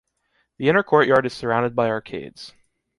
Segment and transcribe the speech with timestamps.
[0.57, 2.55] The inner courtyard is surrounded by arcades.